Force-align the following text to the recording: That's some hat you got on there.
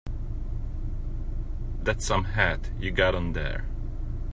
That's 1.83 2.03
some 2.07 2.23
hat 2.23 2.71
you 2.79 2.89
got 2.89 3.13
on 3.13 3.33
there. 3.33 3.67